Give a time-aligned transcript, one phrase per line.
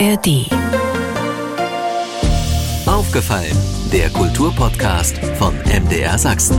[0.00, 0.50] ARD.
[2.86, 3.56] Aufgefallen,
[3.92, 6.56] der Kulturpodcast von MDR Sachsen.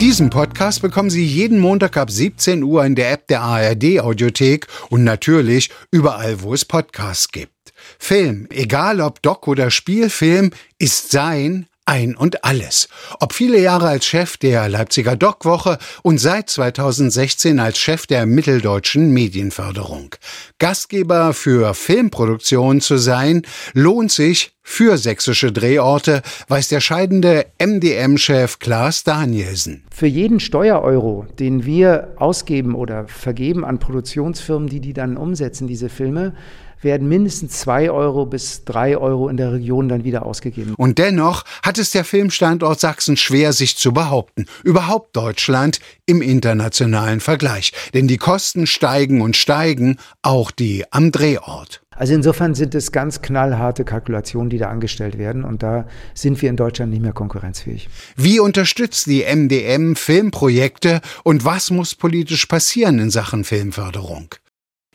[0.00, 4.68] Diesen Podcast bekommen Sie jeden Montag ab 17 Uhr in der App der ARD Audiothek
[4.88, 7.74] und natürlich überall, wo es Podcasts gibt.
[7.98, 12.88] Film, egal ob Doc oder Spielfilm, ist sein ein und alles.
[13.20, 19.12] Ob viele Jahre als Chef der Leipziger Doc-Woche und seit 2016 als Chef der mitteldeutschen
[19.12, 20.14] Medienförderung.
[20.58, 29.04] Gastgeber für Filmproduktionen zu sein, lohnt sich für sächsische Drehorte, weiß der scheidende MDM-Chef Klaas
[29.04, 29.84] Danielsen.
[29.94, 35.88] Für jeden Steuereuro, den wir ausgeben oder vergeben an Produktionsfirmen, die die dann umsetzen, diese
[35.88, 36.34] Filme,
[36.82, 40.74] werden mindestens zwei Euro bis drei Euro in der Region dann wieder ausgegeben.
[40.76, 44.46] Und dennoch hat es der Filmstandort Sachsen schwer, sich zu behaupten.
[44.64, 47.72] Überhaupt Deutschland im internationalen Vergleich.
[47.94, 51.82] Denn die Kosten steigen und steigen, auch die am Drehort.
[51.96, 56.50] Also insofern sind es ganz knallharte Kalkulationen, die da angestellt werden und da sind wir
[56.50, 57.88] in Deutschland nicht mehr konkurrenzfähig.
[58.16, 64.34] Wie unterstützt die MDM Filmprojekte und was muss politisch passieren in Sachen Filmförderung?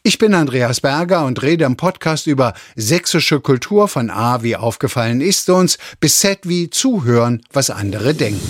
[0.03, 5.21] Ich bin Andreas Berger und rede im Podcast über sächsische Kultur von A wie aufgefallen
[5.21, 8.41] ist uns bis Z wie zuhören, was andere denken.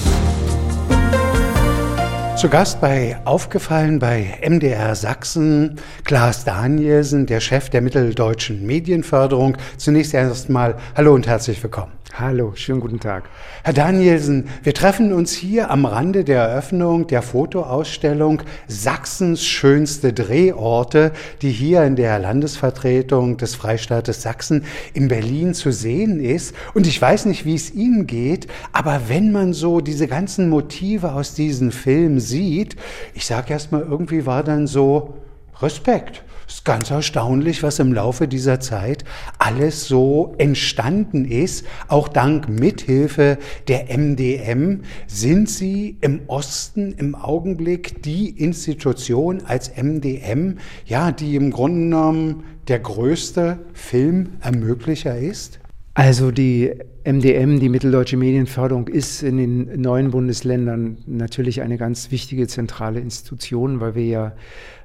[2.36, 9.58] Zu Gast bei Aufgefallen bei MDR Sachsen Klaas Danielsen, der Chef der mitteldeutschen Medienförderung.
[9.78, 11.92] Zunächst erstmal Hallo und herzlich willkommen.
[12.14, 13.30] Hallo, schönen guten Tag.
[13.64, 21.14] Herr Danielsen, wir treffen uns hier am Rande der Eröffnung der Fotoausstellung Sachsens schönste Drehorte,
[21.42, 26.54] die hier in der Landesvertretung des Freistaates Sachsen in Berlin zu sehen ist.
[26.74, 31.14] Und ich weiß nicht, wie es Ihnen geht, aber wenn man so diese ganzen Motive
[31.14, 32.76] aus diesem Film sieht,
[33.14, 35.16] ich sage erst mal, irgendwie war dann so
[35.62, 36.24] Respekt.
[36.52, 39.06] Es ist ganz erstaunlich, was im Laufe dieser Zeit
[39.40, 41.66] alles so entstanden ist.
[41.88, 43.38] Auch dank Mithilfe
[43.70, 51.52] der MDM sind sie im Osten im Augenblick die Institution als MDM, ja, die im
[51.52, 55.61] Grunde genommen der größte Filmermöglicher ist.
[55.94, 56.72] Also die
[57.04, 63.82] MDM, die Mitteldeutsche Medienförderung, ist in den neuen Bundesländern natürlich eine ganz wichtige zentrale Institution,
[63.82, 64.32] weil wir ja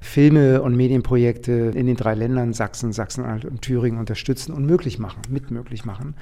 [0.00, 5.22] Filme und Medienprojekte in den drei Ländern Sachsen, Sachsen-Anhalt und Thüringen unterstützen und möglich machen,
[5.28, 6.17] mitmöglich machen.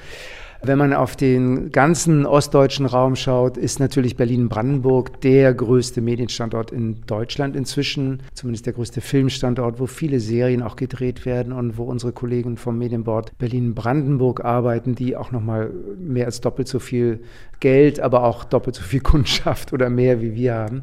[0.67, 7.03] Wenn man auf den ganzen ostdeutschen Raum schaut, ist natürlich Berlin-Brandenburg der größte Medienstandort in
[7.07, 12.13] Deutschland inzwischen, zumindest der größte Filmstandort, wo viele Serien auch gedreht werden und wo unsere
[12.13, 17.21] Kollegen vom Medienboard Berlin-Brandenburg arbeiten, die auch nochmal mehr als doppelt so viel
[17.61, 20.83] Geld, aber auch doppelt so viel Kundschaft oder mehr wie wir haben.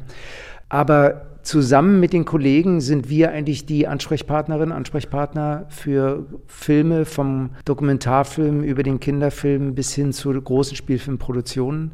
[0.68, 8.62] Aber zusammen mit den Kollegen sind wir eigentlich die Ansprechpartnerinnen, Ansprechpartner für Filme, vom Dokumentarfilm
[8.62, 11.92] über den Kinderfilm bis hin zu großen Spielfilmproduktionen.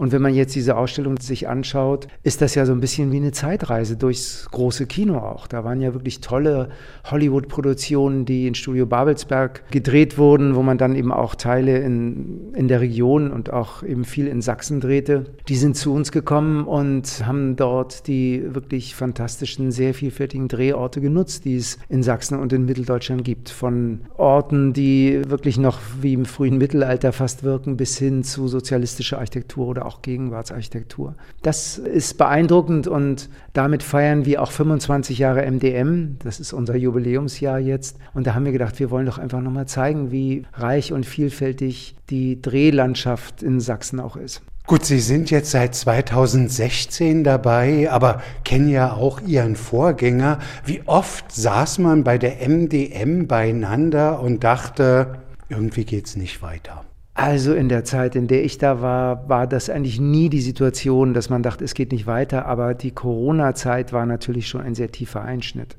[0.00, 3.18] Und wenn man jetzt diese Ausstellung sich anschaut, ist das ja so ein bisschen wie
[3.18, 5.46] eine Zeitreise durchs große Kino auch.
[5.46, 6.70] Da waren ja wirklich tolle
[7.10, 12.68] Hollywood-Produktionen, die in Studio Babelsberg gedreht wurden, wo man dann eben auch Teile in, in
[12.68, 15.26] der Region und auch eben viel in Sachsen drehte.
[15.48, 21.44] Die sind zu uns gekommen und haben dort die wirklich fantastischen, sehr vielfältigen Drehorte genutzt,
[21.44, 23.50] die es in Sachsen und in Mitteldeutschland gibt.
[23.50, 29.18] Von Orten, die wirklich noch wie im frühen Mittelalter fast wirken, bis hin zu sozialistischer
[29.18, 31.14] Architektur oder auch Gegenwartsarchitektur.
[31.42, 36.16] Das ist beeindruckend und damit feiern wir auch 25 Jahre MDM.
[36.22, 37.98] Das ist unser Jubiläumsjahr jetzt.
[38.14, 41.96] Und da haben wir gedacht, wir wollen doch einfach nochmal zeigen, wie reich und vielfältig
[42.10, 44.42] die Drehlandschaft in Sachsen auch ist.
[44.70, 50.38] Gut, Sie sind jetzt seit 2016 dabei, aber kennen ja auch Ihren Vorgänger.
[50.64, 56.84] Wie oft saß man bei der MDM beieinander und dachte, irgendwie geht's nicht weiter?
[57.14, 61.14] Also in der Zeit, in der ich da war, war das eigentlich nie die Situation,
[61.14, 62.46] dass man dachte, es geht nicht weiter.
[62.46, 65.76] Aber die Corona-Zeit war natürlich schon ein sehr tiefer Einschnitt.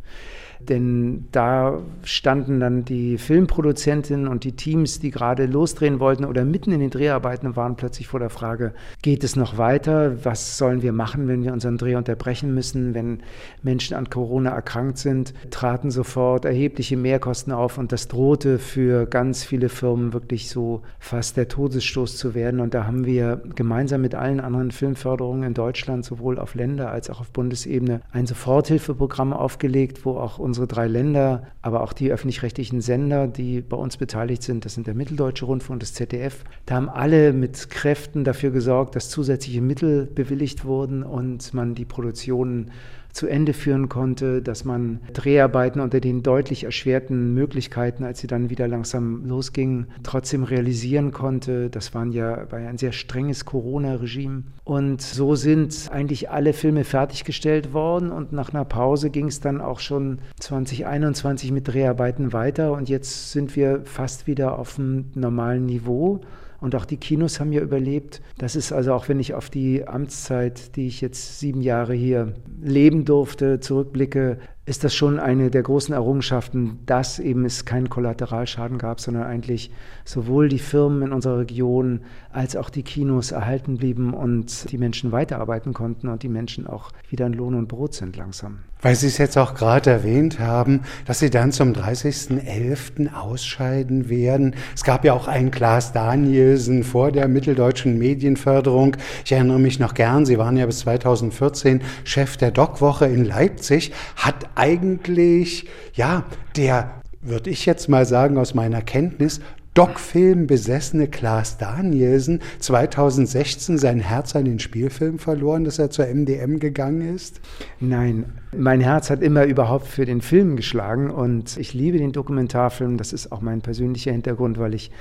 [0.70, 6.72] Denn da standen dann die Filmproduzentinnen und die Teams, die gerade losdrehen wollten oder mitten
[6.72, 10.24] in den Dreharbeiten waren, plötzlich vor der Frage, geht es noch weiter?
[10.24, 12.94] Was sollen wir machen, wenn wir unseren Dreh unterbrechen müssen?
[12.94, 13.22] Wenn
[13.64, 19.44] Menschen an Corona erkrankt sind, traten sofort erhebliche Mehrkosten auf und das drohte für ganz
[19.44, 22.60] viele Firmen wirklich so fast der Todesstoß zu werden.
[22.60, 27.10] Und da haben wir gemeinsam mit allen anderen Filmförderungen in Deutschland, sowohl auf Länder- als
[27.10, 32.82] auch auf Bundesebene, ein Soforthilfeprogramm aufgelegt, wo auch unsere drei Länder, aber auch die öffentlich-rechtlichen
[32.82, 36.76] Sender, die bei uns beteiligt sind, das sind der Mitteldeutsche Rundfunk und das ZDF, da
[36.76, 42.72] haben alle mit Kräften dafür gesorgt, dass zusätzliche Mittel bewilligt wurden und man die Produktionen
[43.14, 48.50] zu Ende führen konnte, dass man Dreharbeiten unter den deutlich erschwerten Möglichkeiten, als sie dann
[48.50, 51.70] wieder langsam losgingen, trotzdem realisieren konnte.
[51.70, 54.44] Das waren ja, war ja ein sehr strenges Corona-Regime.
[54.64, 59.62] Und so sind eigentlich alle Filme fertiggestellt worden und nach einer Pause ging es dann
[59.62, 65.66] auch schon 2021 mit Dreharbeiten weiter und jetzt sind wir fast wieder auf einem normalen
[65.66, 66.22] Niveau.
[66.62, 68.22] Und auch die Kinos haben ja überlebt.
[68.38, 72.36] Das ist also auch, wenn ich auf die Amtszeit, die ich jetzt sieben Jahre hier
[72.62, 78.78] leben durfte, zurückblicke, ist das schon eine der großen Errungenschaften, dass eben es keinen Kollateralschaden
[78.78, 79.72] gab, sondern eigentlich
[80.06, 85.12] sowohl die Firmen in unserer Region als auch die Kinos erhalten blieben und die Menschen
[85.12, 88.60] weiterarbeiten konnten und die Menschen auch wieder in Lohn und Brot sind langsam.
[88.84, 93.14] Weil Sie es jetzt auch gerade erwähnt haben, dass Sie dann zum 30.11.
[93.14, 94.56] ausscheiden werden.
[94.74, 98.98] Es gab ja auch einen Klaas Danielsen vor der mitteldeutschen Medienförderung.
[99.24, 103.92] Ich erinnere mich noch gern, Sie waren ja bis 2014 Chef der Doc-Woche in Leipzig.
[104.16, 106.26] Hat eigentlich, ja,
[106.56, 109.42] der würde ich jetzt mal sagen, aus meiner Kenntnis,
[109.74, 116.60] Doc-Film besessene Klaas Danielsen 2016 sein Herz an den Spielfilm verloren, dass er zur MDM
[116.60, 117.40] gegangen ist?
[117.80, 122.98] Nein, mein Herz hat immer überhaupt für den Film geschlagen und ich liebe den Dokumentarfilm.
[122.98, 124.92] Das ist auch mein persönlicher Hintergrund, weil ich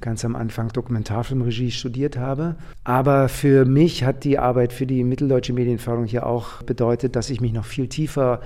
[0.00, 2.54] ganz am Anfang Dokumentarfilmregie studiert habe.
[2.84, 7.40] Aber für mich hat die Arbeit für die mitteldeutsche Medienförderung hier auch bedeutet, dass ich
[7.40, 8.40] mich noch viel tiefer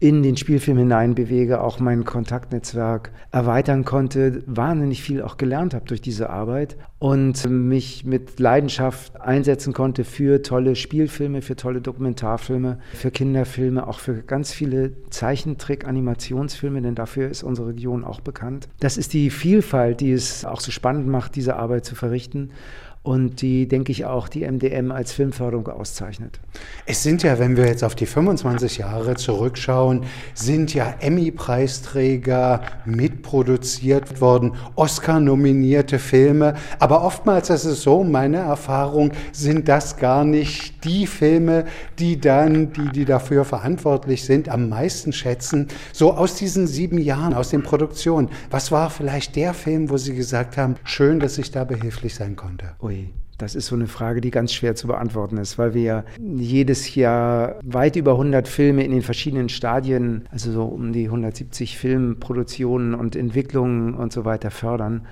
[0.00, 6.00] in den Spielfilm hineinbewege, auch mein Kontaktnetzwerk erweitern konnte, wahnsinnig viel auch gelernt habe durch
[6.00, 13.10] diese Arbeit und mich mit Leidenschaft einsetzen konnte für tolle Spielfilme, für tolle Dokumentarfilme, für
[13.10, 18.68] Kinderfilme, auch für ganz viele Zeichentrick-Animationsfilme, denn dafür ist unsere Region auch bekannt.
[18.80, 22.52] Das ist die Vielfalt, die es auch so spannend macht, diese Arbeit zu verrichten
[23.02, 26.38] und die, denke ich, auch die MDM als Filmförderung auszeichnet.
[26.84, 30.04] Es sind ja, wenn wir jetzt auf die 25 Jahre zurückschauen,
[30.34, 36.56] sind ja Emmy-Preisträger mitproduziert worden, Oscar-nominierte Filme.
[36.78, 41.64] Aber oftmals ist es so, meine Erfahrung, sind das gar nicht die Filme,
[41.98, 45.68] die dann, die, die dafür verantwortlich sind, am meisten schätzen.
[45.94, 50.14] So aus diesen sieben Jahren, aus den Produktionen, was war vielleicht der Film, wo Sie
[50.14, 52.74] gesagt haben, schön, dass ich da behilflich sein konnte?
[52.78, 53.08] Oh Ui,
[53.38, 57.54] das ist so eine Frage, die ganz schwer zu beantworten ist, weil wir jedes Jahr
[57.62, 63.14] weit über 100 Filme in den verschiedenen Stadien, also so um die 170 Filmproduktionen und
[63.14, 65.06] Entwicklungen und so weiter fördern.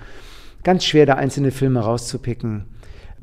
[0.64, 2.64] Ganz schwer, da einzelne Filme rauszupicken.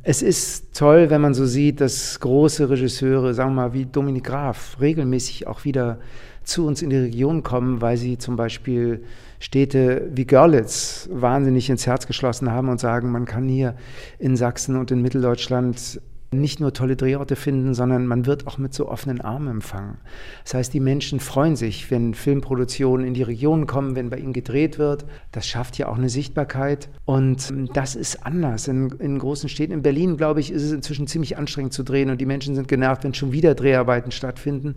[0.04, 4.24] Es ist toll, wenn man so sieht, dass große Regisseure, sagen wir mal wie Dominik
[4.24, 6.00] Graf, regelmäßig auch wieder
[6.46, 9.04] zu uns in die Region kommen, weil sie zum Beispiel
[9.40, 13.76] Städte wie Görlitz wahnsinnig ins Herz geschlossen haben und sagen, man kann hier
[14.20, 16.00] in Sachsen und in Mitteldeutschland
[16.40, 19.98] nicht nur tolle Drehorte finden, sondern man wird auch mit so offenen Armen empfangen.
[20.44, 24.34] Das heißt, die Menschen freuen sich, wenn Filmproduktionen in die Region kommen, wenn bei ihnen
[24.34, 25.06] gedreht wird.
[25.32, 26.90] Das schafft ja auch eine Sichtbarkeit.
[27.06, 28.68] Und das ist anders.
[28.68, 32.10] In, in großen Städten, in Berlin, glaube ich, ist es inzwischen ziemlich anstrengend zu drehen
[32.10, 34.76] und die Menschen sind genervt, wenn schon wieder Dreharbeiten stattfinden.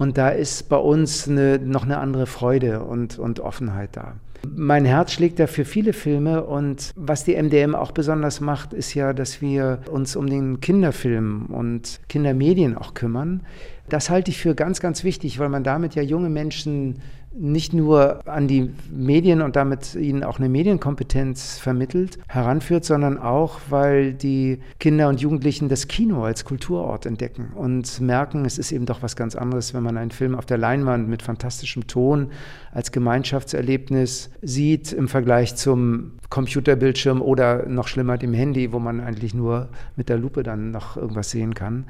[0.00, 4.14] Und da ist bei uns eine, noch eine andere Freude und, und Offenheit da.
[4.48, 8.94] Mein Herz schlägt da für viele Filme und was die MDM auch besonders macht, ist
[8.94, 13.42] ja, dass wir uns um den Kinderfilm und Kindermedien auch kümmern.
[13.90, 17.02] Das halte ich für ganz, ganz wichtig, weil man damit ja junge Menschen
[17.32, 23.60] nicht nur an die Medien und damit ihnen auch eine Medienkompetenz vermittelt, heranführt, sondern auch,
[23.70, 28.84] weil die Kinder und Jugendlichen das Kino als Kulturort entdecken und merken, es ist eben
[28.84, 32.30] doch was ganz anderes, wenn man einen Film auf der Leinwand mit fantastischem Ton
[32.72, 39.34] als Gemeinschaftserlebnis sieht im Vergleich zum Computerbildschirm oder noch schlimmer dem Handy, wo man eigentlich
[39.34, 41.86] nur mit der Lupe dann noch irgendwas sehen kann.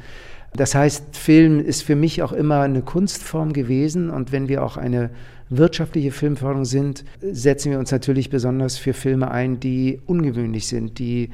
[0.54, 4.76] Das heißt, Film ist für mich auch immer eine Kunstform gewesen und wenn wir auch
[4.76, 5.10] eine
[5.48, 11.30] wirtschaftliche Filmförderung sind, setzen wir uns natürlich besonders für Filme ein, die ungewöhnlich sind, die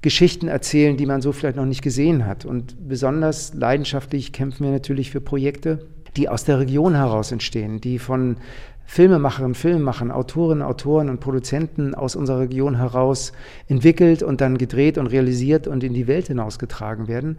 [0.00, 2.44] Geschichten erzählen, die man so vielleicht noch nicht gesehen hat.
[2.44, 7.98] Und besonders leidenschaftlich kämpfen wir natürlich für Projekte, die aus der Region heraus entstehen, die
[7.98, 8.36] von
[8.86, 13.32] Filmemacherinnen, Filmemachern, Autorinnen, Autoren und Produzenten aus unserer Region heraus
[13.66, 17.38] entwickelt und dann gedreht und realisiert und in die Welt hinausgetragen werden.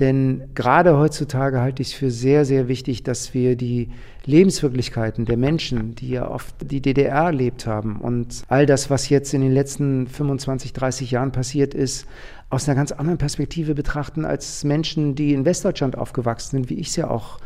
[0.00, 3.88] Denn gerade heutzutage halte ich es für sehr, sehr wichtig, dass wir die
[4.26, 9.34] Lebenswirklichkeiten der Menschen, die ja oft die DDR erlebt haben und all das, was jetzt
[9.34, 12.06] in den letzten 25, 30 Jahren passiert ist,
[12.50, 16.88] aus einer ganz anderen Perspektive betrachten als Menschen, die in Westdeutschland aufgewachsen sind, wie ich
[16.88, 17.40] es ja auch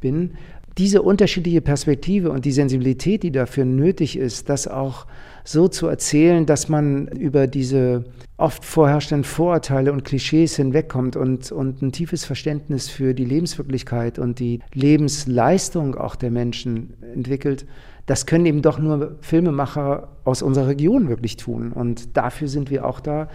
[0.00, 0.36] bin.
[0.78, 5.06] Diese unterschiedliche Perspektive und die Sensibilität, die dafür nötig ist, das auch
[5.42, 8.04] so zu erzählen, dass man über diese
[8.36, 14.38] oft vorherrschenden Vorurteile und Klischees hinwegkommt und, und ein tiefes Verständnis für die Lebenswirklichkeit und
[14.38, 17.64] die Lebensleistung auch der Menschen entwickelt,
[18.06, 21.72] das können eben doch nur Filmemacher aus unserer Region wirklich tun.
[21.72, 23.28] Und dafür sind wir auch da.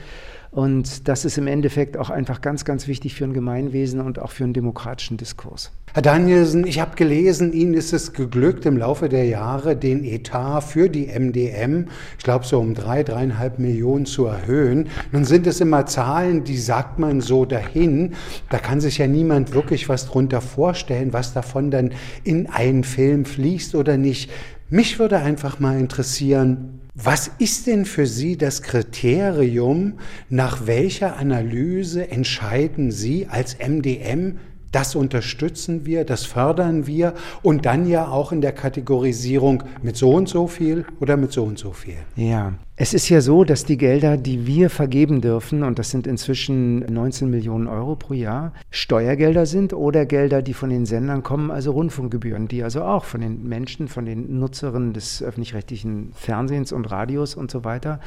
[0.51, 4.31] Und das ist im Endeffekt auch einfach ganz, ganz wichtig für ein Gemeinwesen und auch
[4.31, 5.71] für einen demokratischen Diskurs.
[5.93, 10.61] Herr Danielsen, ich habe gelesen, Ihnen ist es geglückt, im Laufe der Jahre den Etat
[10.61, 14.89] für die MDM, ich glaube so um drei, dreieinhalb Millionen zu erhöhen.
[15.13, 18.13] Nun sind es immer Zahlen, die sagt man so dahin.
[18.49, 21.91] Da kann sich ja niemand wirklich was drunter vorstellen, was davon dann
[22.25, 24.29] in einen Film fließt oder nicht.
[24.69, 32.11] Mich würde einfach mal interessieren, was ist denn für Sie das Kriterium, nach welcher Analyse
[32.11, 34.39] entscheiden Sie als MDM,
[34.71, 37.13] das unterstützen wir, das fördern wir
[37.43, 41.43] und dann ja auch in der Kategorisierung mit so und so viel oder mit so
[41.43, 41.97] und so viel.
[42.15, 46.07] Ja, es ist ja so, dass die Gelder, die wir vergeben dürfen, und das sind
[46.07, 51.51] inzwischen 19 Millionen Euro pro Jahr, Steuergelder sind oder Gelder, die von den Sendern kommen,
[51.51, 56.89] also Rundfunkgebühren, die also auch von den Menschen, von den Nutzerinnen des öffentlich-rechtlichen Fernsehens und
[56.89, 57.99] Radios und so weiter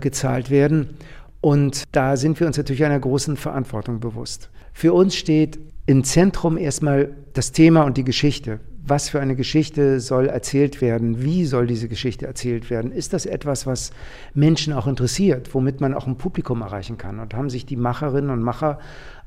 [0.00, 0.98] gezahlt werden.
[1.40, 4.50] Und da sind wir uns natürlich einer großen Verantwortung bewusst.
[4.72, 8.60] Für uns steht im Zentrum erstmal das Thema und die Geschichte.
[8.84, 11.22] Was für eine Geschichte soll erzählt werden?
[11.22, 12.90] Wie soll diese Geschichte erzählt werden?
[12.90, 13.90] Ist das etwas, was
[14.34, 17.20] Menschen auch interessiert, womit man auch ein Publikum erreichen kann?
[17.20, 18.78] Und haben sich die Macherinnen und Macher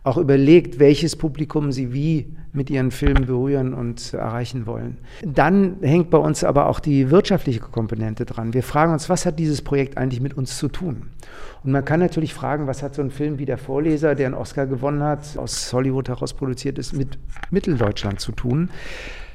[0.03, 4.98] auch überlegt, welches Publikum sie wie mit ihren Filmen berühren und erreichen wollen.
[5.24, 8.53] Dann hängt bei uns aber auch die wirtschaftliche Komponente dran.
[8.53, 11.12] Wir fragen uns, was hat dieses Projekt eigentlich mit uns zu tun?
[11.63, 14.36] Und man kann natürlich fragen, was hat so ein Film wie Der Vorleser, der einen
[14.36, 17.20] Oscar gewonnen hat, aus Hollywood heraus produziert ist, mit
[17.51, 18.70] Mitteldeutschland zu tun?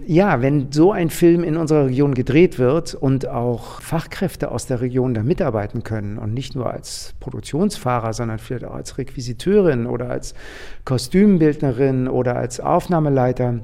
[0.04, 4.80] Ja, wenn so ein Film in unserer Region gedreht wird und auch Fachkräfte aus der
[4.80, 10.10] Region da mitarbeiten können und nicht nur als Produktionsfahrer, sondern vielleicht auch als Requisiteurin oder
[10.10, 10.34] als
[10.84, 12.60] Kostümbildnerin oder als
[13.06, 13.60] Aufnahmeleiter,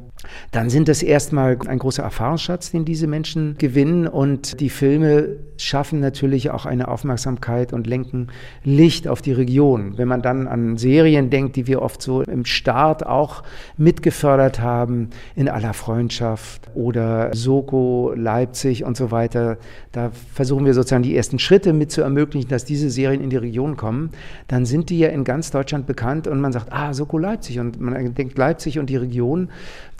[0.50, 4.06] dann sind das erstmal ein großer Erfahrungsschatz, den diese Menschen gewinnen.
[4.06, 8.28] Und die Filme schaffen natürlich auch eine Aufmerksamkeit und lenken
[8.64, 9.96] Licht auf die Region.
[9.96, 13.42] Wenn man dann an Serien denkt, die wir oft so im Start auch
[13.76, 19.58] mitgefördert haben, in aller Freundschaft oder Soko, Leipzig und so weiter,
[19.92, 23.36] da versuchen wir sozusagen die ersten Schritte mit zu ermöglichen, dass diese Serien in die
[23.36, 24.10] Region kommen,
[24.48, 27.58] dann sind die ja in ganz Deutschland bekannt und man sagt, ah, Soko Leipzig.
[27.58, 29.50] Und man denkt Leipzig und die Region,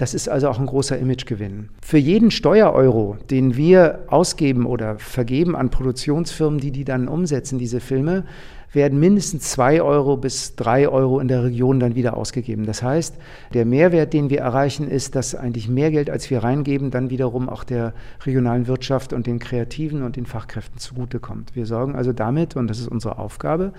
[0.03, 1.69] das ist also auch ein großer Imagegewinn.
[1.81, 7.79] Für jeden Steuereuro, den wir ausgeben oder vergeben an Produktionsfirmen, die die dann umsetzen, diese
[7.79, 8.25] Filme,
[8.73, 12.67] werden mindestens zwei Euro bis drei Euro in der Region dann wieder ausgegeben.
[12.67, 13.15] Das heißt,
[13.55, 17.49] der Mehrwert, den wir erreichen, ist, dass eigentlich mehr Geld, als wir reingeben, dann wiederum
[17.49, 17.95] auch der
[18.27, 21.55] regionalen Wirtschaft und den Kreativen und den Fachkräften zugutekommt.
[21.55, 23.73] Wir sorgen also damit, und das ist unsere Aufgabe,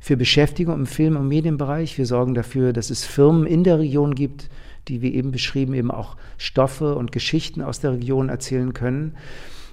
[0.00, 1.98] für Beschäftigung im Film- und Medienbereich.
[1.98, 4.48] Wir sorgen dafür, dass es Firmen in der Region gibt,
[4.88, 9.16] die wie eben beschrieben eben auch Stoffe und Geschichten aus der Region erzählen können.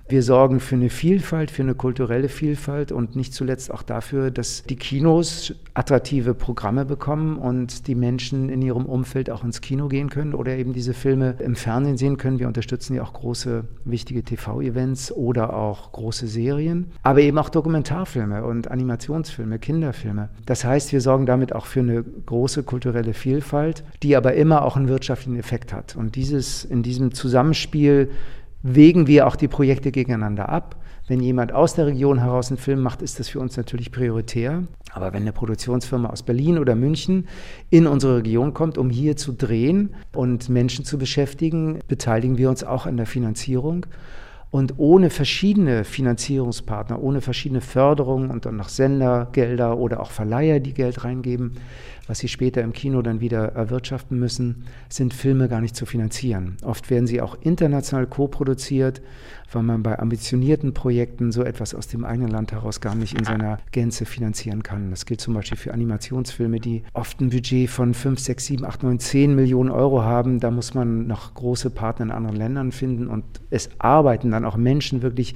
[0.09, 4.63] Wir sorgen für eine Vielfalt, für eine kulturelle Vielfalt und nicht zuletzt auch dafür, dass
[4.63, 10.09] die Kinos attraktive Programme bekommen und die Menschen in ihrem Umfeld auch ins Kino gehen
[10.09, 12.37] können oder eben diese Filme im Fernsehen sehen können.
[12.37, 18.43] Wir unterstützen ja auch große, wichtige TV-Events oder auch große Serien, aber eben auch Dokumentarfilme
[18.43, 20.29] und Animationsfilme, Kinderfilme.
[20.45, 24.75] Das heißt, wir sorgen damit auch für eine große kulturelle Vielfalt, die aber immer auch
[24.75, 25.95] einen wirtschaftlichen Effekt hat.
[25.95, 28.09] Und dieses, in diesem Zusammenspiel
[28.63, 30.77] wägen wir auch die Projekte gegeneinander ab.
[31.05, 34.63] Wenn jemand aus der Region heraus einen Film macht, ist das für uns natürlich prioritär.
[34.93, 37.27] Aber wenn eine Produktionsfirma aus Berlin oder München
[37.69, 42.63] in unsere Region kommt, um hier zu drehen und Menschen zu beschäftigen, beteiligen wir uns
[42.63, 43.85] auch an der Finanzierung.
[44.49, 50.75] Und ohne verschiedene Finanzierungspartner, ohne verschiedene Förderungen und dann noch Sendergelder oder auch Verleiher, die
[50.75, 51.53] Geld reingeben,
[52.07, 56.57] was sie später im Kino dann wieder erwirtschaften müssen, sind Filme gar nicht zu finanzieren.
[56.63, 59.01] Oft werden sie auch international co-produziert,
[59.51, 63.23] weil man bei ambitionierten Projekten so etwas aus dem eigenen Land heraus gar nicht in
[63.23, 64.89] seiner Gänze finanzieren kann.
[64.89, 68.83] Das gilt zum Beispiel für Animationsfilme, die oft ein Budget von 5, 6, 7, 8,
[68.83, 70.39] 9, 10 Millionen Euro haben.
[70.39, 74.57] Da muss man noch große Partner in anderen Ländern finden und es arbeiten dann auch
[74.57, 75.35] Menschen wirklich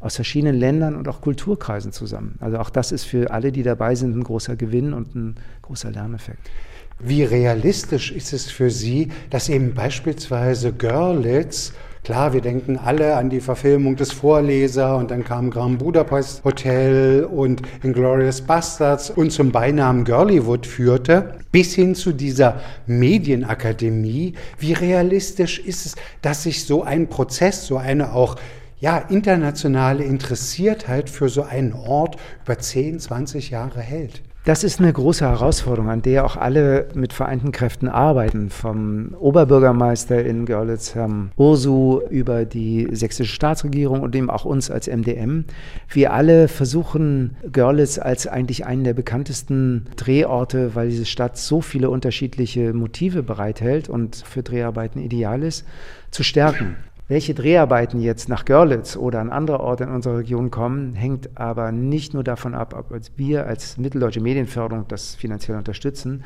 [0.00, 2.36] aus verschiedenen Ländern und auch Kulturkreisen zusammen.
[2.40, 5.90] Also auch das ist für alle, die dabei sind, ein großer Gewinn und ein großer
[5.90, 6.50] Lerneffekt.
[6.98, 11.72] Wie realistisch ist es für Sie, dass eben beispielsweise Görlitz
[12.06, 17.24] Klar, wir denken alle an die Verfilmung des Vorleser und dann kam Grand Budapest Hotel
[17.24, 24.34] und Inglourious Bastards und zum Beinamen Girlywood führte, bis hin zu dieser Medienakademie.
[24.56, 28.36] Wie realistisch ist es, dass sich so ein Prozess, so eine auch
[28.78, 34.22] ja, internationale Interessiertheit für so einen Ort über 10, 20 Jahre hält?
[34.46, 38.48] Das ist eine große Herausforderung, an der auch alle mit vereinten Kräften arbeiten.
[38.48, 44.86] Vom Oberbürgermeister in Görlitz, Herrn Ursu, über die sächsische Staatsregierung und eben auch uns als
[44.86, 45.46] MDM.
[45.88, 51.90] Wir alle versuchen Görlitz als eigentlich einen der bekanntesten Drehorte, weil diese Stadt so viele
[51.90, 55.66] unterschiedliche Motive bereithält und für Dreharbeiten ideal ist,
[56.12, 56.76] zu stärken.
[57.08, 61.70] Welche Dreharbeiten jetzt nach Görlitz oder an andere Orte in unserer Region kommen, hängt aber
[61.70, 66.24] nicht nur davon ab, ob wir als Mitteldeutsche Medienförderung das finanziell unterstützen,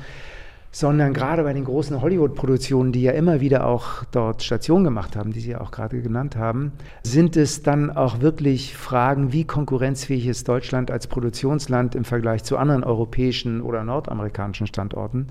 [0.73, 5.35] sondern gerade bei den großen Hollywood-Produktionen, die ja immer wieder auch dort Station gemacht haben,
[5.35, 6.73] die Sie auch gerade genannt haben,
[7.03, 12.57] sind es dann auch wirklich Fragen, wie konkurrenzfähig ist Deutschland als Produktionsland im Vergleich zu
[12.57, 15.27] anderen europäischen oder nordamerikanischen Standorten.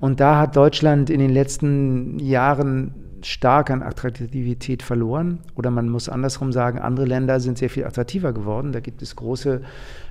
[0.00, 5.40] Und da hat Deutschland in den letzten Jahren stark an Attraktivität verloren.
[5.54, 8.72] Oder man muss andersrum sagen, andere Länder sind sehr viel attraktiver geworden.
[8.72, 9.62] Da gibt es große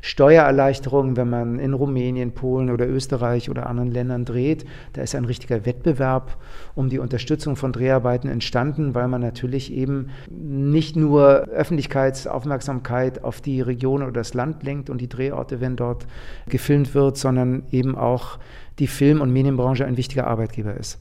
[0.01, 4.65] Steuererleichterungen, wenn man in Rumänien, Polen oder Österreich oder anderen Ländern dreht.
[4.93, 6.37] Da ist ein richtiger Wettbewerb
[6.75, 13.61] um die Unterstützung von Dreharbeiten entstanden, weil man natürlich eben nicht nur Öffentlichkeitsaufmerksamkeit auf die
[13.61, 16.07] Region oder das Land lenkt und die Drehorte, wenn dort
[16.47, 18.39] gefilmt wird, sondern eben auch
[18.79, 20.99] die Film- und Medienbranche ein wichtiger Arbeitgeber ist.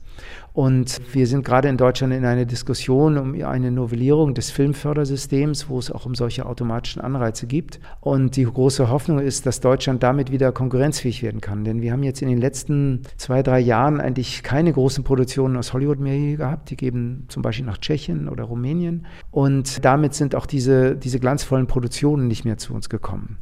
[0.53, 5.79] Und wir sind gerade in Deutschland in einer Diskussion um eine Novellierung des Filmfördersystems, wo
[5.79, 7.81] es auch um solche automatischen Anreize gibt.
[8.01, 11.65] Und die große Hoffnung ist, dass Deutschland damit wieder konkurrenzfähig werden kann.
[11.65, 15.73] Denn wir haben jetzt in den letzten zwei, drei Jahren eigentlich keine großen Produktionen aus
[15.73, 16.71] Hollywood mehr gehabt.
[16.71, 19.07] Die geben zum Beispiel nach Tschechien oder Rumänien.
[19.31, 23.39] Und damit sind auch diese, diese glanzvollen Produktionen nicht mehr zu uns gekommen.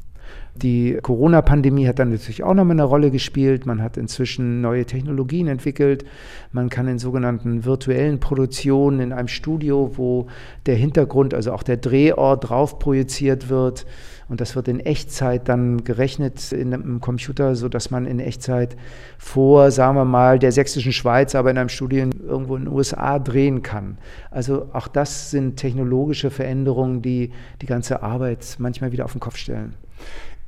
[0.63, 3.67] Die Corona-Pandemie hat dann natürlich auch nochmal eine Rolle gespielt.
[3.67, 6.05] Man hat inzwischen neue Technologien entwickelt.
[6.53, 10.27] Man kann in sogenannten virtuellen Produktionen in einem Studio, wo
[10.67, 13.87] der Hintergrund, also auch der Drehort drauf projiziert wird,
[14.29, 18.77] und das wird in Echtzeit dann gerechnet in einem Computer, sodass man in Echtzeit
[19.17, 23.19] vor, sagen wir mal, der sächsischen Schweiz, aber in einem Studio irgendwo in den USA
[23.19, 23.97] drehen kann.
[24.31, 27.31] Also auch das sind technologische Veränderungen, die
[27.63, 29.75] die ganze Arbeit manchmal wieder auf den Kopf stellen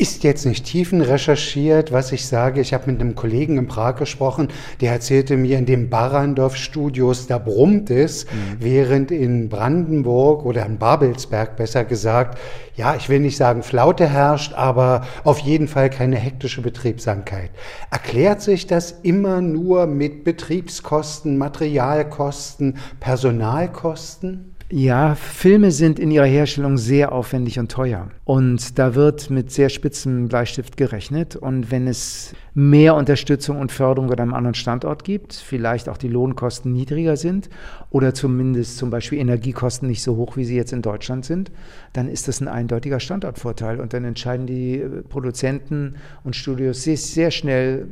[0.00, 2.62] ist jetzt nicht tiefen recherchiert, was ich sage.
[2.62, 4.48] Ich habe mit einem Kollegen in Prag gesprochen,
[4.80, 8.56] der erzählte mir, in den Barrandorf-Studios, da brummt es, mhm.
[8.60, 12.38] während in Brandenburg oder in Babelsberg besser gesagt,
[12.76, 17.50] ja, ich will nicht sagen Flaute herrscht, aber auf jeden Fall keine hektische Betriebsamkeit.
[17.90, 24.49] Erklärt sich das immer nur mit Betriebskosten, Materialkosten, Personalkosten?
[24.72, 28.08] Ja, Filme sind in ihrer Herstellung sehr aufwendig und teuer.
[28.24, 31.34] Und da wird mit sehr spitzem Bleistift gerechnet.
[31.34, 36.06] Und wenn es mehr Unterstützung und Förderung an einem anderen Standort gibt, vielleicht auch die
[36.06, 37.50] Lohnkosten niedriger sind
[37.90, 41.50] oder zumindest zum Beispiel Energiekosten nicht so hoch, wie sie jetzt in Deutschland sind,
[41.92, 43.80] dann ist das ein eindeutiger Standortvorteil.
[43.80, 47.88] Und dann entscheiden die Produzenten und Studios sehr, sehr schnell,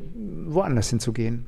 [0.46, 1.44] woanders hinzugehen.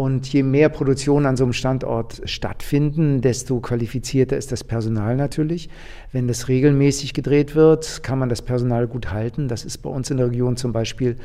[0.00, 5.68] Und je mehr Produktionen an so einem Standort stattfinden, desto qualifizierter ist das Personal natürlich.
[6.10, 9.46] Wenn das regelmäßig gedreht wird, kann man das Personal gut halten.
[9.46, 11.16] Das ist bei uns in der Region zum Beispiel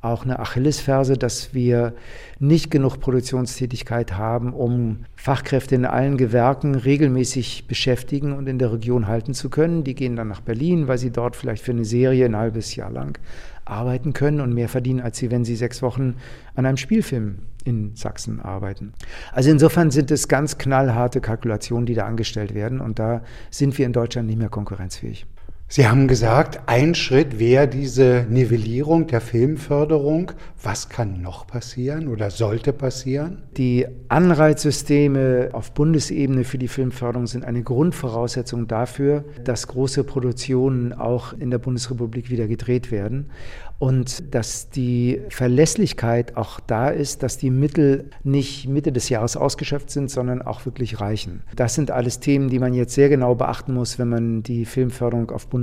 [0.00, 1.94] auch eine Achillesferse, dass wir
[2.38, 9.08] nicht genug Produktionstätigkeit haben, um Fachkräfte in allen Gewerken regelmäßig beschäftigen und in der Region
[9.08, 9.84] halten zu können.
[9.84, 12.90] Die gehen dann nach Berlin, weil sie dort vielleicht für eine Serie ein halbes Jahr
[12.90, 13.18] lang
[13.66, 16.16] arbeiten können und mehr verdienen, als sie, wenn sie sechs Wochen
[16.54, 18.94] an einem Spielfilm in Sachsen arbeiten.
[19.32, 23.84] Also insofern sind es ganz knallharte Kalkulationen, die da angestellt werden und da sind wir
[23.84, 25.26] in Deutschland nicht mehr konkurrenzfähig.
[25.72, 30.32] Sie haben gesagt, ein Schritt wäre diese Nivellierung der Filmförderung.
[30.60, 33.44] Was kann noch passieren oder sollte passieren?
[33.56, 41.34] Die Anreizsysteme auf Bundesebene für die Filmförderung sind eine Grundvoraussetzung dafür, dass große Produktionen auch
[41.34, 43.30] in der Bundesrepublik wieder gedreht werden
[43.78, 49.90] und dass die Verlässlichkeit auch da ist, dass die Mittel nicht Mitte des Jahres ausgeschöpft
[49.90, 51.44] sind, sondern auch wirklich reichen.
[51.56, 55.30] Das sind alles Themen, die man jetzt sehr genau beachten muss, wenn man die Filmförderung
[55.30, 55.59] auf Bundesebene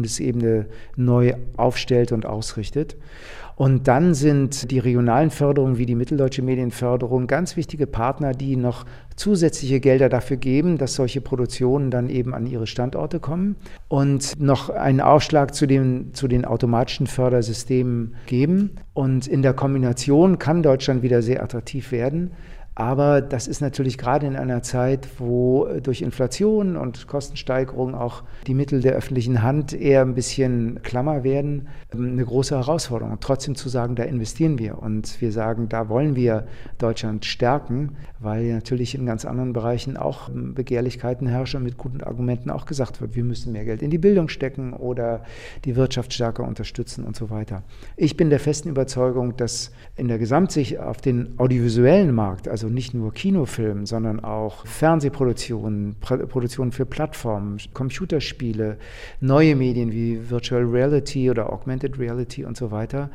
[0.96, 2.98] neu aufstellt und ausrichtet.
[3.58, 8.86] Und dann sind die regionalen Förderungen wie die Mitteldeutsche Medienförderung ganz wichtige Partner, die noch
[9.16, 13.56] zusätzliche Gelder dafür geben, dass solche Produktionen dann eben an ihre Standorte kommen
[13.88, 18.76] und noch einen Aufschlag zu den, zu den automatischen Fördersystemen geben.
[18.94, 22.34] Und in der Kombination kann Deutschland wieder sehr attraktiv werden.
[22.80, 28.54] Aber das ist natürlich gerade in einer Zeit, wo durch Inflation und Kostensteigerung auch die
[28.54, 33.14] Mittel der öffentlichen Hand eher ein bisschen klammer werden, ähm, eine große Herausforderung.
[33.14, 36.46] Und trotzdem zu sagen, da investieren wir und wir sagen, da wollen wir
[36.78, 42.02] Deutschland stärken, weil natürlich in ganz anderen Bereichen auch ähm, Begehrlichkeiten herrschen und mit guten
[42.02, 45.24] Argumenten auch gesagt wird, wir müssen mehr Geld in die Bildung stecken oder
[45.66, 47.64] die Wirtschaft stärker unterstützen und so weiter.
[47.96, 52.94] Ich bin der festen Überzeugung, dass in der Gesamtsicht auf den audiovisuellen Markt, also nicht
[52.94, 58.78] nur Kinofilmen, sondern auch Fernsehproduktionen, Produktionen für Plattformen, Computerspiele,
[59.20, 63.10] neue Medien wie Virtual Reality oder Augmented Reality und so weiter,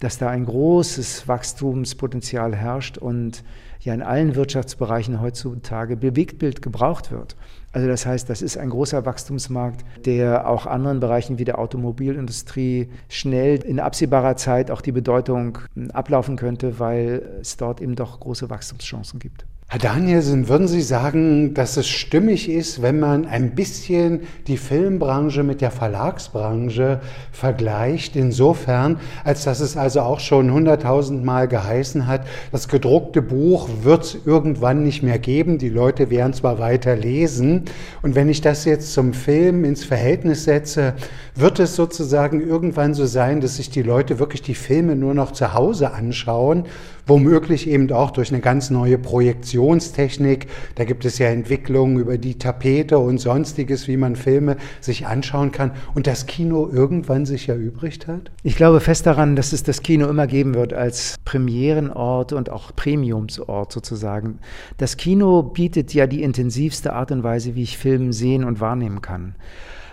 [0.00, 3.44] dass da ein großes Wachstumspotenzial herrscht und
[3.80, 7.36] ja in allen Wirtschaftsbereichen heutzutage Bewegtbild gebraucht wird.
[7.72, 12.88] Also das heißt, das ist ein großer Wachstumsmarkt, der auch anderen Bereichen wie der Automobilindustrie
[13.08, 15.58] schnell in absehbarer Zeit auch die Bedeutung
[15.92, 19.46] ablaufen könnte, weil es dort eben doch große Wachstumschancen gibt.
[19.72, 25.44] Herr Danielsen, würden Sie sagen, dass es stimmig ist, wenn man ein bisschen die Filmbranche
[25.44, 26.98] mit der Verlagsbranche
[27.30, 34.02] vergleicht, insofern, als dass es also auch schon hunderttausendmal geheißen hat, das gedruckte Buch wird
[34.02, 37.66] es irgendwann nicht mehr geben, die Leute werden zwar weiter lesen.
[38.02, 40.94] Und wenn ich das jetzt zum Film ins Verhältnis setze,
[41.36, 45.30] wird es sozusagen irgendwann so sein, dass sich die Leute wirklich die Filme nur noch
[45.30, 46.64] zu Hause anschauen
[47.06, 50.46] womöglich eben auch durch eine ganz neue Projektionstechnik.
[50.74, 55.52] Da gibt es ja Entwicklungen über die Tapete und sonstiges, wie man Filme sich anschauen
[55.52, 58.30] kann und das Kino irgendwann sich erübrigt hat?
[58.42, 62.74] Ich glaube fest daran, dass es das Kino immer geben wird als Premierenort und auch
[62.74, 64.38] Premiumsort sozusagen.
[64.76, 69.00] Das Kino bietet ja die intensivste Art und Weise, wie ich Film sehen und wahrnehmen
[69.02, 69.34] kann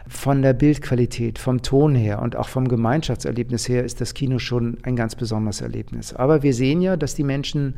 [0.07, 4.77] von der Bildqualität, vom Ton her und auch vom Gemeinschaftserlebnis her ist das Kino schon
[4.83, 6.13] ein ganz besonderes Erlebnis.
[6.13, 7.75] Aber wir sehen ja, dass die Menschen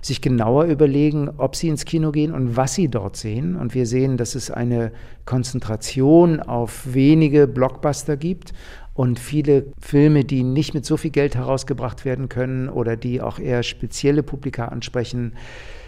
[0.00, 3.56] sich genauer überlegen, ob sie ins Kino gehen und was sie dort sehen.
[3.56, 4.92] Und wir sehen, dass es eine
[5.24, 8.52] Konzentration auf wenige Blockbuster gibt
[8.92, 13.38] und viele Filme, die nicht mit so viel Geld herausgebracht werden können oder die auch
[13.38, 15.32] eher spezielle Publika ansprechen,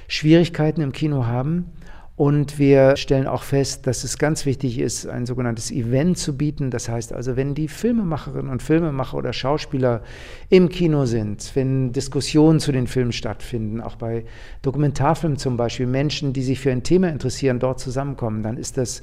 [0.09, 1.67] Schwierigkeiten im Kino haben.
[2.17, 6.71] Und wir stellen auch fest, dass es ganz wichtig ist, ein sogenanntes Event zu bieten.
[6.71, 10.01] Das heißt also, wenn die Filmemacherinnen und Filmemacher oder Schauspieler
[10.49, 14.25] im Kino sind, wenn Diskussionen zu den Filmen stattfinden, auch bei
[14.63, 19.03] Dokumentarfilmen zum Beispiel, Menschen, die sich für ein Thema interessieren, dort zusammenkommen, dann ist das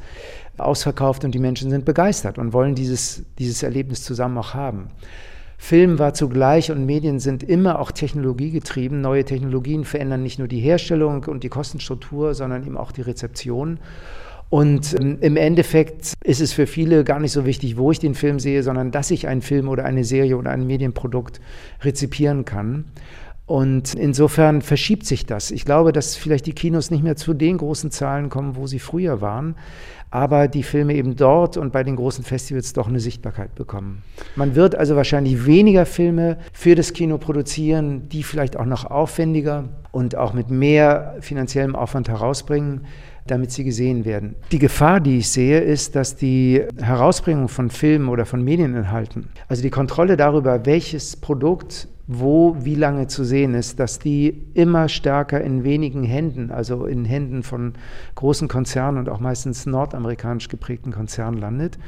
[0.57, 4.89] ausverkauft und die Menschen sind begeistert und wollen dieses, dieses Erlebnis zusammen auch haben.
[5.63, 8.99] Film war zugleich und Medien sind immer auch technologiegetrieben.
[8.99, 13.79] Neue Technologien verändern nicht nur die Herstellung und die Kostenstruktur, sondern eben auch die Rezeption.
[14.49, 18.13] Und ähm, im Endeffekt ist es für viele gar nicht so wichtig, wo ich den
[18.13, 21.39] Film sehe, sondern dass ich einen Film oder eine Serie oder ein Medienprodukt
[21.81, 22.83] rezipieren kann.
[23.45, 25.51] Und insofern verschiebt sich das.
[25.51, 28.79] Ich glaube, dass vielleicht die Kinos nicht mehr zu den großen Zahlen kommen, wo sie
[28.79, 29.55] früher waren
[30.13, 34.03] aber die Filme eben dort und bei den großen Festivals doch eine Sichtbarkeit bekommen.
[34.35, 39.69] Man wird also wahrscheinlich weniger Filme für das Kino produzieren, die vielleicht auch noch aufwendiger
[39.91, 42.85] und auch mit mehr finanziellem Aufwand herausbringen,
[43.27, 44.35] damit sie gesehen werden.
[44.51, 49.61] Die Gefahr, die ich sehe, ist, dass die Herausbringung von Filmen oder von Medieninhalten, also
[49.61, 55.39] die Kontrolle darüber, welches Produkt wo wie lange zu sehen ist, dass die immer stärker
[55.39, 57.73] in wenigen Händen, also in Händen von
[58.15, 61.79] großen Konzernen und auch meistens nordamerikanisch geprägten Konzernen landet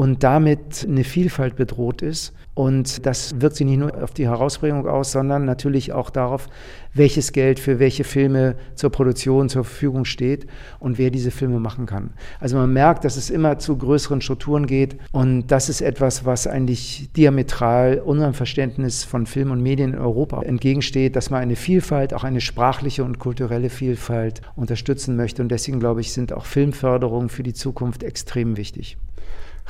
[0.00, 2.32] und damit eine Vielfalt bedroht ist.
[2.54, 6.48] Und das wirkt sich nicht nur auf die Herausbringung aus, sondern natürlich auch darauf,
[6.94, 10.46] welches Geld für welche Filme zur Produktion zur Verfügung steht
[10.78, 12.14] und wer diese Filme machen kann.
[12.40, 16.46] Also man merkt, dass es immer zu größeren Strukturen geht und das ist etwas, was
[16.46, 22.14] eigentlich diametral unserem Verständnis von Film und Medien in Europa entgegensteht, dass man eine Vielfalt,
[22.14, 25.42] auch eine sprachliche und kulturelle Vielfalt unterstützen möchte.
[25.42, 28.96] Und deswegen glaube ich, sind auch Filmförderungen für die Zukunft extrem wichtig.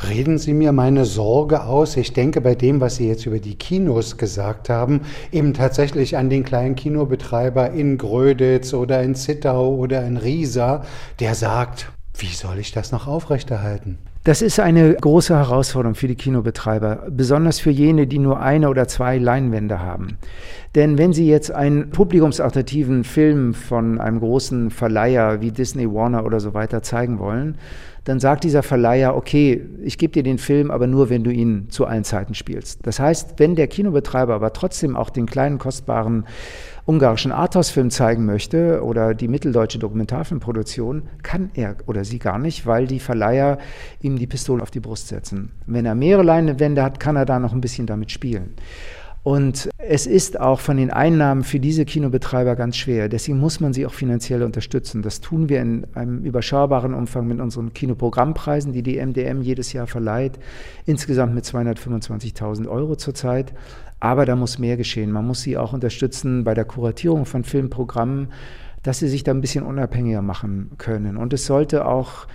[0.09, 1.97] Reden Sie mir meine Sorge aus.
[1.97, 6.31] Ich denke bei dem, was Sie jetzt über die Kinos gesagt haben, eben tatsächlich an
[6.31, 10.85] den kleinen Kinobetreiber in Gröditz oder in Zittau oder in Riesa,
[11.19, 13.99] der sagt, wie soll ich das noch aufrechterhalten?
[14.25, 18.87] Das ist eine große Herausforderung für die Kinobetreiber, besonders für jene, die nur eine oder
[18.87, 20.19] zwei Leinwände haben.
[20.75, 26.39] Denn wenn Sie jetzt einen publikumsattraktiven Film von einem großen Verleiher wie Disney, Warner oder
[26.39, 27.57] so weiter zeigen wollen,
[28.05, 31.69] dann sagt dieser Verleiher, okay, ich gebe dir den Film, aber nur, wenn du ihn
[31.71, 32.87] zu allen Zeiten spielst.
[32.87, 36.25] Das heißt, wenn der Kinobetreiber aber trotzdem auch den kleinen, kostbaren
[36.87, 42.87] ungarischen Arthouse-Film zeigen möchte oder die mitteldeutsche Dokumentarfilmproduktion, kann er oder sie gar nicht, weil
[42.87, 43.59] die Verleiher
[44.01, 45.53] ihm die Pistole auf die Brust setzen.
[45.67, 48.55] Wenn er mehrere Leinwände hat, kann er da noch ein bisschen damit spielen.
[49.23, 53.09] Und es ist auch von den Einnahmen für diese Kinobetreiber ganz schwer.
[53.11, 55.03] Deswegen muss man sie auch finanziell unterstützen.
[55.03, 59.87] Das tun wir in einem überschaubaren Umfang mit unseren Kinoprogrammpreisen, die die MDM jedes Jahr
[59.87, 60.39] verleiht.
[60.87, 63.53] Insgesamt mit 225.000 Euro zurzeit.
[64.01, 65.13] Aber da muss mehr geschehen.
[65.13, 68.29] Man muss sie auch unterstützen bei der Kuratierung von Filmprogrammen,
[68.83, 71.19] dass sie sich da ein bisschen unabhängiger machen können.
[71.19, 72.27] Und es sollte auch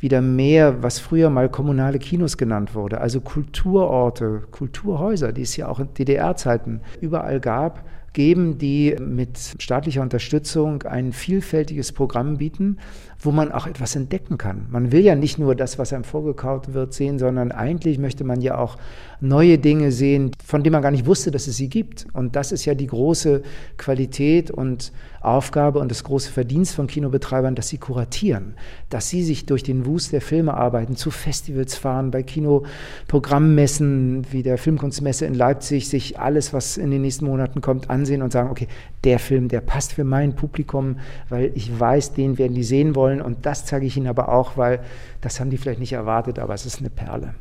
[0.00, 5.68] wieder mehr, was früher mal kommunale Kinos genannt wurde, also Kulturorte, Kulturhäuser, die es ja
[5.68, 12.78] auch in DDR-Zeiten überall gab, geben, die mit staatlicher Unterstützung ein vielfältiges Programm bieten,
[13.24, 14.66] wo man auch etwas entdecken kann.
[14.70, 18.40] Man will ja nicht nur das, was einem vorgekaut wird, sehen, sondern eigentlich möchte man
[18.40, 18.76] ja auch
[19.20, 22.06] neue Dinge sehen, von denen man gar nicht wusste, dass es sie gibt.
[22.12, 23.42] Und das ist ja die große
[23.76, 24.92] Qualität und
[25.24, 28.56] Aufgabe und das große Verdienst von Kinobetreibern, dass sie kuratieren,
[28.90, 34.42] dass sie sich durch den Wust der Filme arbeiten, zu Festivals fahren, bei Kinoprogrammmessen wie
[34.42, 38.50] der Filmkunstmesse in Leipzig, sich alles, was in den nächsten Monaten kommt, ansehen und sagen,
[38.50, 38.68] okay,
[39.04, 40.98] der Film, der passt für mein Publikum,
[41.30, 44.56] weil ich weiß, den werden die sehen wollen und das zeige ich ihnen aber auch,
[44.56, 44.80] weil
[45.20, 47.34] das haben die vielleicht nicht erwartet, aber es ist eine Perle.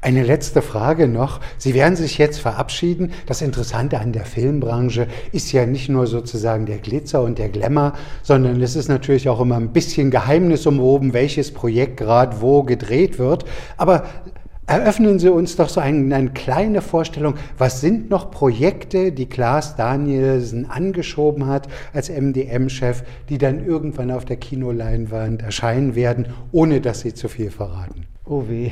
[0.00, 1.40] Eine letzte Frage noch.
[1.56, 3.12] Sie werden sich jetzt verabschieden.
[3.26, 7.94] Das Interessante an der Filmbranche ist ja nicht nur sozusagen der Glitzer und der Glamour,
[8.22, 13.44] sondern es ist natürlich auch immer ein bisschen geheimnisumwoben, welches Projekt gerade wo gedreht wird.
[13.76, 14.04] Aber
[14.68, 17.36] Eröffnen Sie uns doch so eine, eine, kleine Vorstellung.
[17.56, 24.26] Was sind noch Projekte, die Klaas Danielsen angeschoben hat als MDM-Chef, die dann irgendwann auf
[24.26, 28.04] der Kinoleinwand erscheinen werden, ohne dass Sie zu viel verraten?
[28.26, 28.70] Oh weh.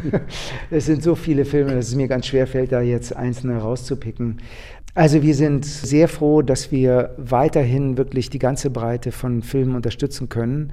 [0.70, 4.38] Es sind so viele Filme, dass es mir ganz schwer fällt, da jetzt einzelne rauszupicken.
[4.94, 10.28] Also wir sind sehr froh, dass wir weiterhin wirklich die ganze Breite von Filmen unterstützen
[10.28, 10.72] können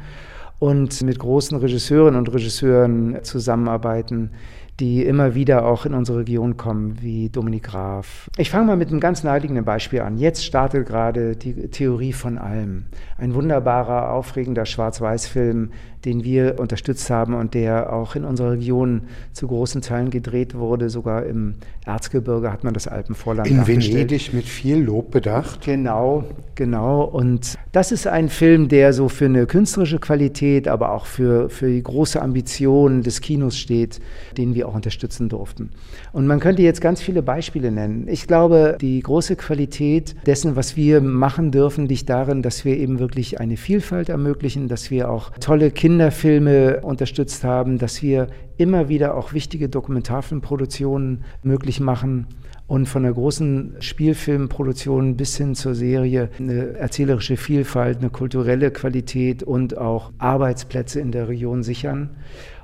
[0.60, 4.32] und mit großen Regisseurinnen und Regisseuren zusammenarbeiten,
[4.80, 8.30] die immer wieder auch in unsere Region kommen, wie Dominik Graf.
[8.38, 10.18] Ich fange mal mit einem ganz naheliegenden Beispiel an.
[10.18, 12.86] Jetzt startet gerade die Theorie von allem.
[13.18, 15.72] Ein wunderbarer, aufregender Schwarz-Weiß-Film,
[16.06, 19.02] den wir unterstützt haben und der auch in unserer Region
[19.34, 20.89] zu großen Teilen gedreht wurde.
[20.89, 25.62] Sogar im Erzgebirge hat man das Alpenvorland In Venedig mit viel Lob bedacht.
[25.65, 26.24] Genau,
[26.56, 27.04] genau.
[27.04, 31.68] Und das ist ein Film, der so für eine künstlerische Qualität, aber auch für, für
[31.68, 34.00] die große Ambition des Kinos steht,
[34.38, 35.72] den wir auch unterstützen durften.
[36.14, 38.08] Und man könnte jetzt ganz viele Beispiele nennen.
[38.08, 43.00] Ich glaube, die große Qualität dessen, was wir machen dürfen, liegt darin, dass wir eben
[43.00, 48.28] wirklich eine Vielfalt ermöglichen, dass wir auch tolle Kinder Kinderfilme unterstützt haben, dass wir
[48.58, 52.28] immer wieder auch wichtige Dokumentarfilmproduktionen möglich machen
[52.68, 59.44] und von der großen Spielfilmproduktion bis hin zur Serie eine erzählerische Vielfalt, eine kulturelle Qualität
[59.44, 62.12] und auch Arbeitsplätze in der Region sichern.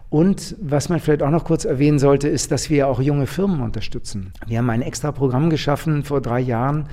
[0.10, 3.62] Und was man vielleicht auch noch kurz erwähnen sollte, ist, dass wir auch junge Firmen
[3.62, 4.32] unterstützen.
[4.46, 6.88] Wir haben ein extra Programm geschaffen vor drei Jahren,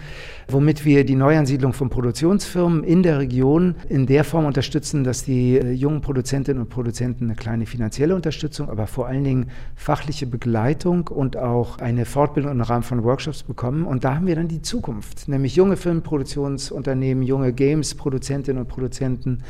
[0.48, 5.58] womit wir die Neuansiedlung von Produktionsfirmen in der Region in der Form unterstützen, dass die
[5.58, 11.08] äh, jungen Produzentinnen und Produzenten eine kleine finanzielle Unterstützung, aber vor allen Dingen fachliche Begleitung
[11.08, 13.84] und auch eine Fortbildung im Rahmen von Workshops bekommen.
[13.84, 19.42] Und da haben wir dann die Zukunft, nämlich junge Filmproduktionsunternehmen, junge Games-Produzentinnen und Produzenten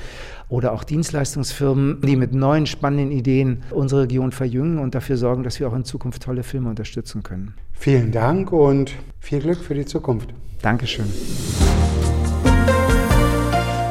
[0.53, 5.59] oder auch Dienstleistungsfirmen, die mit neuen spannenden Ideen unsere Region verjüngen und dafür sorgen, dass
[5.59, 7.55] wir auch in Zukunft tolle Filme unterstützen können.
[7.73, 10.29] Vielen Dank und viel Glück für die Zukunft.
[10.61, 11.07] Dankeschön.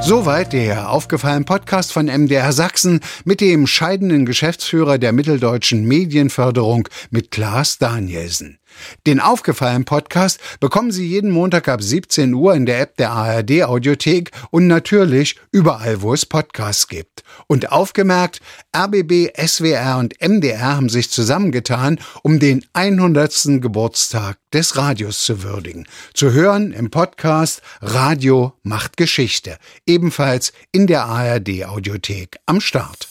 [0.02, 7.32] Soweit der aufgefallene Podcast von MDR Sachsen mit dem scheidenden Geschäftsführer der Mitteldeutschen Medienförderung mit
[7.32, 8.61] Klaas Danielsen.
[9.08, 13.64] Den aufgefallenen Podcast bekommen Sie jeden Montag ab 17 Uhr in der App der ARD
[13.64, 17.24] Audiothek und natürlich überall, wo es Podcasts gibt.
[17.48, 18.40] Und aufgemerkt,
[18.76, 23.62] RBB, SWR und MDR haben sich zusammengetan, um den 100.
[23.62, 25.88] Geburtstag des Radios zu würdigen.
[26.14, 33.08] Zu hören im Podcast Radio macht Geschichte, ebenfalls in der ARD Audiothek am Start.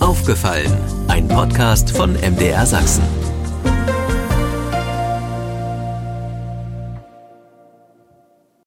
[0.00, 0.72] Aufgefallen,
[1.08, 3.02] ein Podcast von MDR Sachsen.